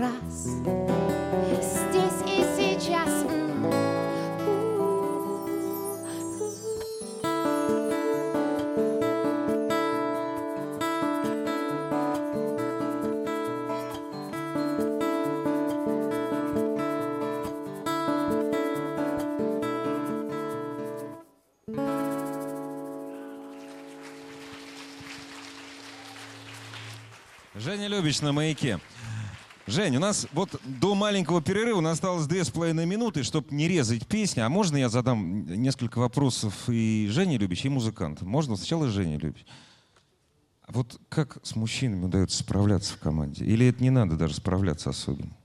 раз 0.03 0.13
здесь 1.61 2.21
и 2.27 2.43
сейчас. 2.57 3.09
Женя 27.55 27.87
Любич 27.87 28.19
на 28.19 28.33
маяке. 28.33 28.79
Жень, 29.73 29.95
у 29.95 29.99
нас 29.99 30.27
вот 30.33 30.61
до 30.63 30.93
маленького 30.93 31.41
перерыва 31.41 31.79
у 31.79 31.81
нас 31.81 31.93
осталось 31.93 32.27
две 32.27 32.43
с 32.43 32.51
половиной 32.51 32.85
минуты, 32.85 33.23
чтобы 33.23 33.55
не 33.55 33.67
резать 33.67 34.05
песни. 34.05 34.39
А 34.39 34.47
можно 34.47 34.77
я 34.77 34.87
задам 34.87 35.47
несколько 35.47 35.97
вопросов 35.97 36.69
и 36.69 37.07
Жене 37.09 37.39
Любич, 37.39 37.65
и 37.65 37.69
музыкантам? 37.69 38.27
Можно? 38.27 38.55
Сначала 38.55 38.87
Женя 38.87 39.17
Любич. 39.17 39.47
Вот 40.67 41.01
как 41.09 41.39
с 41.41 41.55
мужчинами 41.55 42.05
удается 42.05 42.37
справляться 42.37 42.93
в 42.93 42.99
команде? 42.99 43.45
Или 43.45 43.65
это 43.65 43.81
не 43.81 43.89
надо 43.89 44.15
даже 44.15 44.35
справляться 44.35 44.91
особенно? 44.91 45.35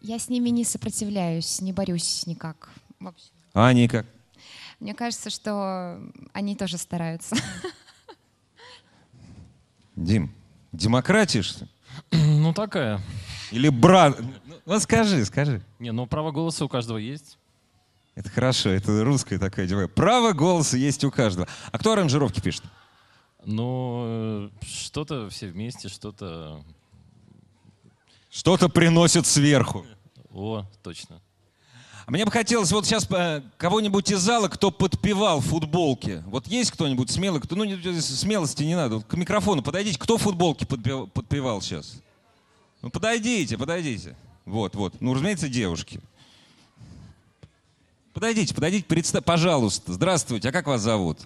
Я 0.00 0.20
с 0.20 0.28
ними 0.28 0.50
не 0.50 0.62
сопротивляюсь, 0.62 1.60
не 1.60 1.72
борюсь 1.72 2.24
никак. 2.24 2.70
Вообще. 3.00 3.30
А 3.52 3.66
они 3.66 3.88
как? 3.88 4.06
Мне 4.78 4.94
кажется, 4.94 5.28
что 5.30 6.00
они 6.32 6.54
тоже 6.54 6.78
стараются. 6.78 7.34
Дим, 9.96 10.32
демократия, 10.70 11.42
что 11.42 11.64
ли? 11.64 11.70
Ну, 12.12 12.52
такая. 12.52 13.00
Или 13.50 13.68
брат? 13.68 14.18
Ну, 14.20 14.54
Ну, 14.66 14.80
скажи, 14.80 15.24
скажи. 15.24 15.62
Не, 15.78 15.92
ну 15.92 16.06
право 16.06 16.30
голоса 16.30 16.64
у 16.64 16.68
каждого 16.68 16.98
есть. 16.98 17.38
Это 18.14 18.30
хорошо, 18.30 18.70
это 18.70 19.04
русская 19.04 19.38
такая 19.38 19.66
девочка. 19.66 19.88
Право 19.88 20.32
голоса 20.32 20.76
есть 20.76 21.04
у 21.04 21.10
каждого. 21.10 21.46
А 21.70 21.78
кто 21.78 21.92
аранжировки 21.92 22.40
пишет? 22.40 22.64
Ну, 23.44 24.02
э, 24.06 24.50
что-то 24.66 25.28
все 25.30 25.46
вместе, 25.48 25.88
что-то 25.88 26.64
Что-то 28.30 28.68
приносит 28.68 29.26
сверху. 29.26 29.86
О, 30.30 30.66
точно. 30.82 31.20
А 32.08 32.10
мне 32.10 32.24
бы 32.24 32.30
хотелось 32.30 32.72
вот 32.72 32.86
сейчас 32.86 33.06
э, 33.10 33.42
кого-нибудь 33.58 34.10
из 34.10 34.20
зала, 34.20 34.48
кто 34.48 34.70
подпевал 34.70 35.42
футболки. 35.42 36.22
Вот 36.28 36.46
есть 36.46 36.70
кто-нибудь 36.70 37.10
смелый, 37.10 37.38
кто, 37.38 37.54
ну 37.54 37.64
не- 37.64 38.00
смелости 38.00 38.62
не 38.62 38.74
надо. 38.74 39.00
К 39.00 39.12
микрофону 39.12 39.60
подойдите. 39.62 39.98
Кто 39.98 40.16
футболки 40.16 40.64
подпев- 40.64 41.10
подпевал 41.10 41.60
сейчас? 41.60 42.00
Ну 42.80 42.88
подойдите, 42.88 43.58
подойдите. 43.58 44.16
Вот, 44.46 44.74
вот. 44.74 44.98
Ну, 45.02 45.12
разумеется, 45.12 45.50
девушки. 45.50 46.00
Подойдите, 48.14 48.54
подойдите, 48.54 48.86
представь, 48.86 49.24
пожалуйста. 49.24 49.92
Здравствуйте, 49.92 50.48
а 50.48 50.52
как 50.52 50.66
вас 50.66 50.80
зовут? 50.80 51.18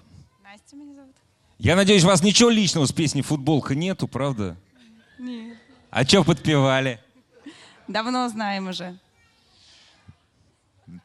Настя 0.43 0.74
меня 0.74 0.97
зовут. 0.97 1.14
Я 1.61 1.76
надеюсь, 1.76 2.03
у 2.03 2.09
вас 2.09 2.24
ничего 2.24 2.51
личного 2.51 2.87
с 2.87 2.93
песней 2.93 3.22
«Футболка» 3.22 3.76
нету, 3.76 4.09
правда? 4.09 4.57
Нет. 5.16 5.57
А 5.91 6.05
что 6.05 6.24
подпевали? 6.24 7.01
Давно 7.87 8.28
знаем 8.28 8.66
уже. 8.66 8.99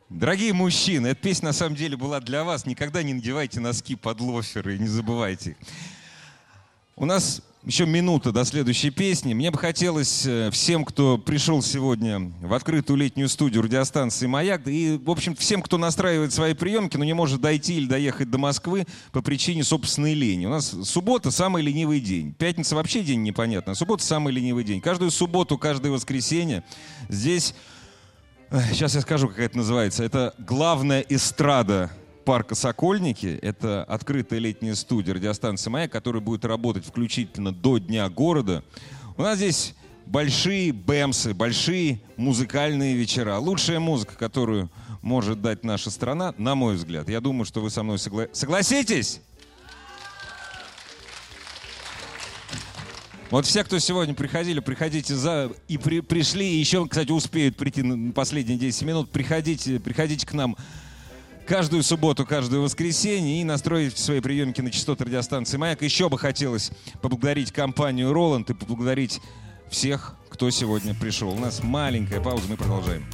Дорогие 0.10 0.54
мужчины, 0.54 1.08
эта 1.08 1.22
песня 1.22 1.48
на 1.48 1.54
самом 1.54 1.76
деле 1.76 1.98
была 1.98 2.22
для 2.22 2.46
вас. 2.46 2.66
Никогда 2.66 3.04
не 3.04 3.14
надевайте 3.14 3.60
носки 3.60 3.96
под 3.96 4.22
лоферы 4.22 4.78
не 4.78 4.88
забывайте. 4.88 5.58
У 6.96 7.04
нас 7.04 7.42
еще 7.66 7.86
минута 7.86 8.32
до 8.32 8.46
следующей 8.46 8.90
песни. 8.90 9.34
Мне 9.34 9.52
бы 9.52 9.58
хотелось 9.58 10.26
э, 10.26 10.50
всем, 10.52 10.86
кто 10.86 11.18
пришел 11.18 11.62
сегодня 11.62 12.32
в 12.42 12.54
открытую 12.54 12.96
летнюю 12.96 13.28
студию 13.28 13.62
радиостанции 13.64 14.28
«Маяк», 14.28 14.66
и, 14.68 14.98
в 14.98 15.12
общем, 15.12 15.36
всем, 15.36 15.62
кто 15.62 15.78
настраивает 15.78 16.32
свои 16.32 16.54
приемки, 16.54 16.96
но 16.96 17.04
не 17.04 17.12
может 17.12 17.42
дойти 17.42 17.76
или 17.76 17.88
доехать 17.88 18.32
до 18.32 18.38
Москвы 18.38 18.86
по 19.12 19.22
причине 19.22 19.66
собственной 19.66 20.14
лени. 20.14 20.46
У 20.46 20.50
нас 20.50 20.74
суббота– 20.86 21.32
самый 21.32 21.62
ленивый 21.62 22.00
день. 22.00 22.34
Пятница 22.34 22.78
вообще 22.78 23.04
день 23.04 23.24
непонятный, 23.24 23.74
а 23.74 23.76
суббота– 23.76 24.04
самый 24.06 24.32
ленивый 24.32 24.64
день. 24.64 24.80
Каждую 24.80 25.12
субботу, 25.12 25.58
каждое 25.58 25.92
воскресенье 25.92 26.64
здесь 27.10 27.54
Сейчас 28.50 28.96
я 28.96 29.02
скажу, 29.02 29.28
как 29.28 29.40
это 29.40 29.58
называется. 29.58 30.04
Это 30.04 30.34
главная 30.38 31.02
эстрада 31.02 31.92
парка 32.24 32.56
«Сокольники». 32.56 33.38
Это 33.42 33.84
открытая 33.84 34.40
летняя 34.40 34.74
студия 34.76 35.14
радиостанции 35.14 35.70
«Маяк», 35.70 35.92
которая 35.92 36.22
будет 36.22 36.46
работать 36.46 36.86
включительно 36.86 37.54
до 37.54 37.78
Дня 37.78 38.08
города. 38.10 38.64
У 39.18 39.22
нас 39.22 39.38
здесь 39.38 39.76
большие 40.06 40.72
бэмсы, 40.72 41.34
большие 41.34 42.00
музыкальные 42.16 42.96
вечера. 42.96 43.38
Лучшая 43.38 43.82
музыка, 43.82 44.16
которую 44.16 44.72
может 45.02 45.42
дать 45.42 45.66
наша 45.66 45.92
страна, 45.92 46.34
на 46.38 46.56
мой 46.56 46.76
взгляд. 46.76 47.10
Я 47.10 47.20
думаю, 47.20 47.46
что 47.46 47.60
вы 47.60 47.70
со 47.70 47.84
мной 47.84 47.98
согла- 47.98 48.30
согласитесь. 48.32 49.20
Вот 53.30 53.46
все, 53.46 53.64
кто 53.66 53.78
сегодня 53.80 54.14
приходили, 54.14 54.62
приходите 54.62 55.14
за 55.14 55.52
и 55.68 55.78
при- 55.78 56.00
пришли, 56.00 56.48
и 56.50 56.58
еще, 56.58 56.88
кстати, 56.88 57.12
успеют 57.12 57.58
прийти 57.58 57.84
на 57.84 58.14
последние 58.14 58.58
10 58.58 58.84
минут, 58.84 59.12
приходите, 59.12 59.80
приходите 59.82 60.26
к 60.26 60.34
нам 60.34 60.56
каждую 61.46 61.84
субботу, 61.84 62.26
каждое 62.26 62.62
воскресенье 62.62 63.42
и 63.42 63.44
настроить 63.44 63.98
свои 63.98 64.22
приемки 64.22 64.62
на 64.62 64.72
частоты 64.72 65.06
радиостанции 65.06 65.58
«Маяк». 65.58 65.82
Еще 65.82 66.08
бы 66.08 66.18
хотелось 66.18 66.72
поблагодарить 67.02 67.52
компанию 67.52 68.14
«Роланд» 68.14 68.50
и 68.50 68.54
поблагодарить 68.54 69.20
всех, 69.70 70.16
кто 70.30 70.50
сегодня 70.50 70.96
пришел. 70.96 71.30
У 71.30 71.40
нас 71.40 71.62
маленькая 71.62 72.22
пауза, 72.22 72.44
мы 72.48 72.56
продолжаем. 72.56 73.06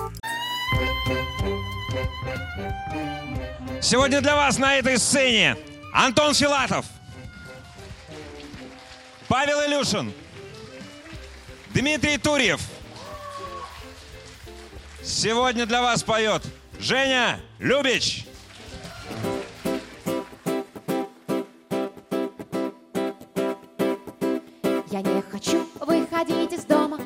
Сегодня 3.82 4.22
для 4.22 4.36
вас 4.36 4.59
на 4.59 4.76
этой 4.76 4.97
сцене 4.97 5.57
Антон 5.91 6.34
Филатов, 6.36 6.86
Павел 9.28 9.59
Илюшин, 9.61 10.13
Дмитрий 11.74 12.17
Турьев. 12.17 12.61
Сегодня 15.01 15.65
для 15.65 15.82
вас 15.82 16.03
поет 16.03 16.43
Женя 16.80 17.39
Любич. 17.59 18.26
Я 24.91 25.01
не 25.01 25.21
хочу 25.32 25.65
выходить 25.80 26.53
из 26.53 26.65
дома. 26.65 26.99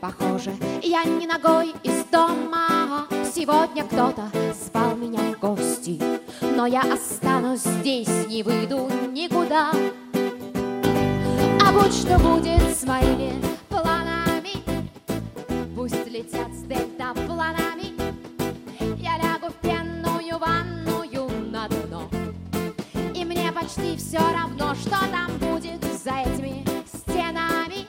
Похоже, 0.00 0.52
я 0.82 1.04
не 1.04 1.26
ногой 1.26 1.74
из 1.82 2.04
дома. 2.04 3.06
Сегодня 3.34 3.84
кто-то 3.84 4.30
звал 4.52 4.94
меня 4.94 5.20
в 5.32 5.38
гости. 5.38 6.00
Но 6.42 6.66
я 6.66 6.82
останусь 6.82 7.60
здесь, 7.60 8.26
не 8.28 8.42
выйду 8.42 8.88
никуда 9.10 9.72
А 11.70 11.90
что 11.90 12.18
будет 12.18 12.76
с 12.76 12.82
моими 12.84 13.34
планами 13.68 14.54
Пусть 15.76 16.06
летят 16.06 16.50
с 16.54 16.62
дельтапланами 16.62 17.92
Я 18.96 19.18
лягу 19.18 19.52
в 19.52 19.54
пенную 19.60 20.38
ванную 20.38 21.28
на 21.50 21.68
дно 21.68 22.08
и 23.14 23.24
мне 23.24 23.50
почти 23.50 23.96
все 23.96 24.18
равно, 24.18 24.74
что 24.76 24.90
там 24.90 25.28
будет 25.38 25.82
за 26.04 26.20
этими 26.20 26.64
стенами. 26.86 27.84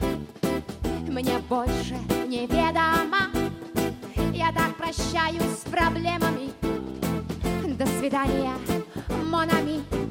Мне 1.07 1.37
больше 1.47 1.95
неведомо. 2.27 3.29
Я 4.33 4.51
так 4.51 4.75
прощаюсь 4.75 5.59
с 5.61 5.69
проблемами. 5.69 6.49
До 7.77 7.85
свидания, 7.85 8.53
Монами. 9.29 10.08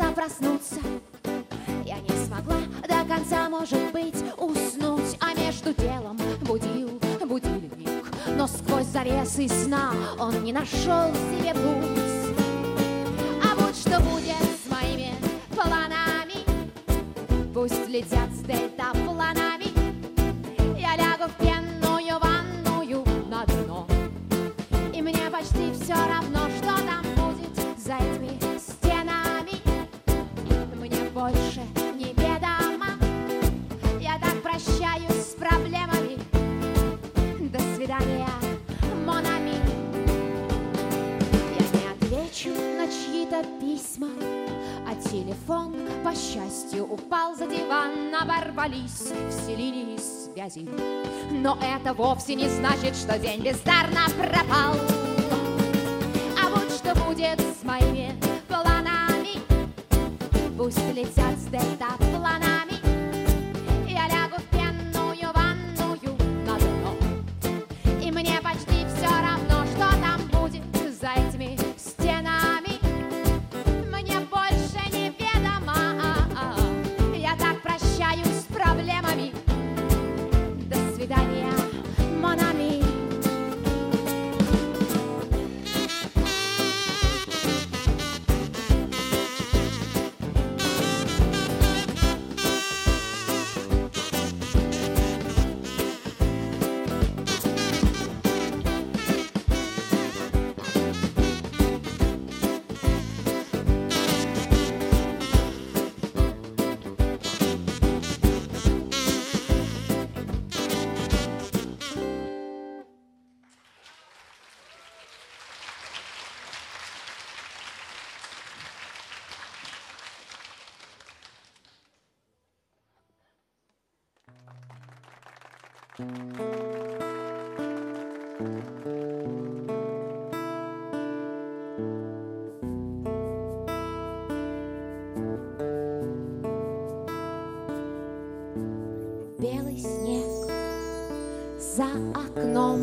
Конца 0.00 0.12
проснуться. 0.12 0.76
Я 1.84 1.98
не 1.98 2.26
смогла 2.26 2.56
до 2.88 3.04
конца, 3.06 3.48
может 3.48 3.92
быть, 3.92 4.16
уснуть, 4.38 5.16
а 5.20 5.34
между 5.34 5.74
делом 5.74 6.18
будил 6.42 7.00
будильник. 7.26 7.88
Но 8.36 8.46
сквозь 8.46 8.86
завесы 8.86 9.48
сна 9.48 9.92
он 10.18 10.42
не 10.42 10.52
нашел 10.52 11.12
себе 11.30 11.52
путь. 11.52 12.34
А 13.44 13.54
вот 13.56 13.76
что 13.76 14.00
будет 14.00 14.36
с 14.64 14.70
моими 14.70 15.14
планами, 15.54 16.44
пусть 17.52 17.88
летят 17.88 18.30
с 18.32 18.40
дельтапланами. 18.40 19.66
Я 20.78 20.96
лягу 20.96 21.30
в 21.30 21.34
пенную 21.42 22.18
ванную 22.20 23.04
на 23.28 23.44
дно, 23.44 23.86
и 24.94 25.02
мне 25.02 25.30
почти 25.30 25.72
все 25.72 25.94
равно, 25.94 26.29
телефон, 45.10 45.74
по 46.04 46.14
счастью, 46.14 46.84
упал 46.84 47.34
за 47.34 47.46
диван 47.46 48.14
Оборвались 48.14 49.10
все 49.28 49.56
линии 49.56 49.98
связи. 49.98 50.68
Но 51.32 51.58
это 51.60 51.94
вовсе 51.94 52.36
не 52.36 52.48
значит, 52.48 52.94
что 52.94 53.18
день 53.18 53.42
бездарно 53.42 54.06
пропал. 54.16 54.76
А 56.40 56.48
вот 56.50 56.70
что 56.72 56.94
будет 57.04 57.40
с 57.40 57.64
моими 57.64 58.14
планами. 58.46 59.40
Пусть 60.56 60.94
летят 60.94 61.36
с 61.38 61.46
дельтапланами 61.46 62.69
Я 62.69 62.69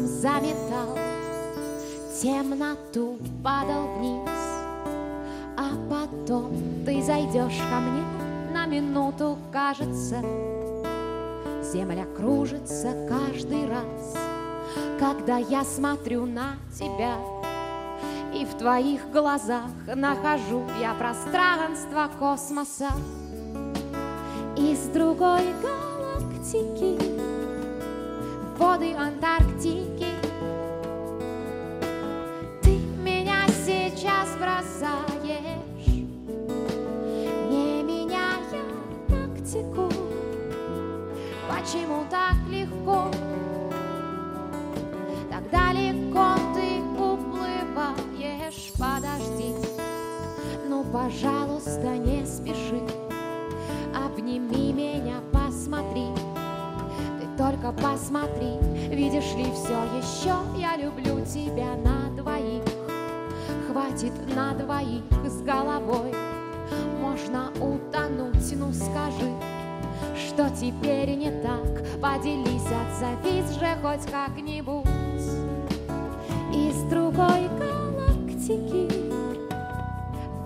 заметал 0.08 0.98
Темноту 2.22 3.18
падал 3.44 3.88
вниз. 3.98 4.30
А 5.58 5.70
потом 5.90 6.52
ты 6.86 7.04
зайдешь 7.04 7.60
ко 7.70 7.80
мне 7.80 8.04
На 8.52 8.66
минуту, 8.66 9.38
кажется 9.52 10.24
Земля 11.62 12.06
кружится 12.16 13.08
каждый 13.10 13.68
раз. 13.68 14.16
Когда 15.00 15.38
я 15.38 15.64
смотрю 15.64 16.26
на 16.26 16.56
тебя 16.74 17.16
И 18.34 18.46
в 18.46 18.58
твоих 18.58 19.12
глазах 19.12 19.70
нахожу 19.94 20.64
я 20.80 20.94
пространство 20.94 22.10
космоса. 22.18 22.90
Из 24.56 24.80
другой 24.88 25.44
галактики 25.62 27.37
Воды 28.58 28.96
Антарктики. 28.96 30.16
Ты 32.64 32.80
меня 33.04 33.46
сейчас 33.66 34.30
бросаешь 34.40 35.88
Не 37.52 37.84
меняя 37.84 38.40
тактику. 39.08 39.90
Почему 41.48 42.06
так 42.10 42.36
легко? 42.50 43.12
Так 45.30 45.50
далеко 45.52 46.36
ты 46.56 46.82
уплываешь. 47.00 48.72
Подожди 48.80 49.54
Ну, 50.68 50.84
пожалуйста, 50.92 51.96
не 51.96 52.26
спеши. 52.26 52.82
Обними 53.94 54.74
меня, 54.74 55.22
посмотри 55.32 56.17
только 57.48 57.72
посмотри 57.72 58.58
Видишь 58.90 59.34
ли, 59.36 59.46
все 59.54 59.84
еще 59.98 60.36
я 60.58 60.76
люблю 60.76 61.24
тебя 61.26 61.76
на 61.84 62.10
двоих. 62.16 62.64
Хватит 63.68 64.14
на 64.36 64.54
двоих 64.54 65.04
с 65.26 65.42
головой 65.42 66.14
Можно 67.00 67.52
утонуть, 67.62 68.54
ну 68.56 68.74
скажи 68.74 69.32
Что 70.16 70.50
теперь 70.50 71.16
не 71.16 71.32
так? 71.42 72.02
Поделись, 72.02 72.66
отзовись 72.66 73.56
же 73.56 73.78
хоть 73.82 74.12
как-нибудь. 74.12 74.86
Из 76.54 76.82
другой 76.90 77.48
галактики 77.60 78.90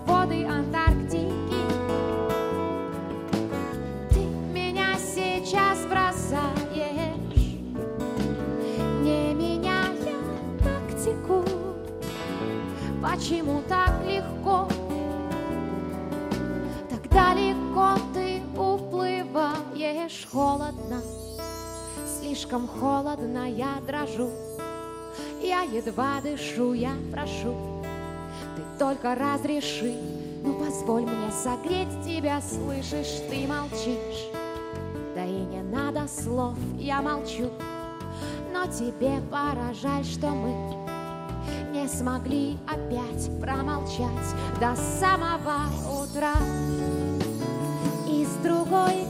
Воды 0.06 0.44
Антарктики 0.44 1.01
Почему 13.14 13.60
так 13.68 13.92
легко, 14.06 14.66
так 16.88 17.10
далеко 17.10 17.98
ты 18.14 18.40
уплываешь 18.58 20.26
холодно, 20.32 21.02
слишком 22.06 22.66
холодно 22.66 23.50
я 23.50 23.82
дрожу, 23.86 24.30
я 25.42 25.60
едва 25.60 26.22
дышу, 26.22 26.72
я 26.72 26.92
прошу, 27.12 27.54
ты 28.56 28.62
только 28.78 29.14
разреши, 29.14 29.94
ну 30.42 30.54
позволь 30.54 31.02
мне 31.02 31.30
согреть 31.32 32.02
тебя, 32.06 32.40
слышишь, 32.40 33.20
ты 33.28 33.46
молчишь. 33.46 34.30
Да 35.14 35.22
и 35.22 35.44
не 35.44 35.60
надо 35.60 36.08
слов, 36.08 36.56
я 36.78 37.02
молчу, 37.02 37.50
но 38.54 38.66
тебе 38.68 39.20
пора 39.30 39.74
жаль, 39.74 40.04
что 40.06 40.28
мы 40.28 40.81
смогли 41.98 42.58
опять 42.66 43.30
промолчать 43.40 44.08
до 44.60 44.74
самого 44.76 45.66
утра. 46.02 46.32
Из 48.08 48.28
другой 48.42 49.06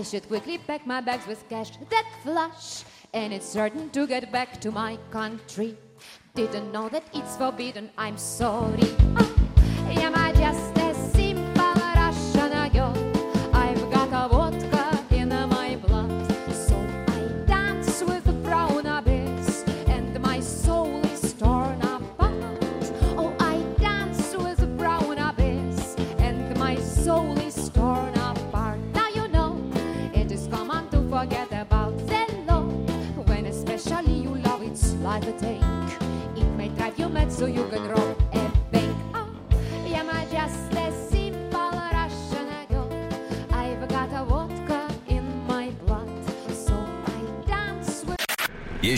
I 0.00 0.02
should 0.02 0.26
quickly 0.28 0.56
pack 0.56 0.86
my 0.86 1.02
bags 1.02 1.26
with 1.26 1.46
cash 1.50 1.72
that 1.90 2.06
flush. 2.22 2.84
And 3.12 3.34
it's 3.34 3.44
certain 3.44 3.90
to 3.90 4.06
get 4.06 4.32
back 4.32 4.58
to 4.62 4.70
my 4.70 4.96
country. 5.10 5.76
Didn't 6.34 6.72
know 6.72 6.88
that 6.88 7.04
it's 7.12 7.36
forbidden. 7.36 7.90
I'm 7.98 8.16
sorry. 8.16 8.96
Oh, 9.18 9.39